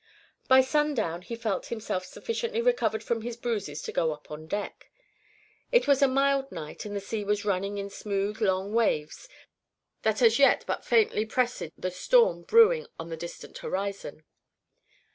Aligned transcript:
By 0.47 0.61
sundown 0.61 1.21
he 1.21 1.35
felt 1.35 1.67
himself 1.67 2.05
sufficiently 2.05 2.59
recovered 2.59 3.03
from 3.03 3.21
his 3.21 3.37
bruises 3.37 3.83
to 3.83 3.91
go 3.91 4.11
up 4.11 4.31
on 4.31 4.47
deck. 4.47 4.89
It 5.71 5.85
was 5.87 6.01
a 6.01 6.07
mild 6.07 6.51
night, 6.51 6.85
and 6.85 6.95
the 6.95 6.99
sea 6.99 7.23
was 7.23 7.45
running 7.45 7.77
in 7.77 7.91
smooth 7.91 8.41
long 8.41 8.73
waves 8.73 9.29
that 10.01 10.23
as 10.23 10.39
yet 10.39 10.63
but 10.65 10.83
faintly 10.83 11.23
presaged 11.23 11.73
the 11.77 11.91
storm 11.91 12.41
brewing 12.41 12.87
on 12.97 13.09
the 13.09 13.15
distant 13.15 13.59
horizon. 13.59 14.23